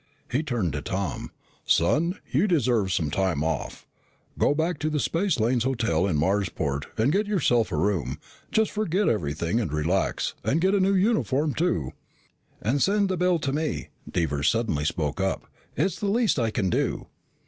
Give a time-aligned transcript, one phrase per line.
[0.31, 1.29] He turned to Tom.
[1.63, 3.85] "Son, you deserve some time off.
[4.35, 8.17] Go back to the Spacelanes Hotel in Marsport and get yourself a room.
[8.51, 10.33] Just forget everything and relax.
[10.43, 11.91] And get a new uniform, too."
[12.63, 15.45] "And send the bill to me," Devers suddenly spoke up.
[15.77, 17.05] "It's the least I can do."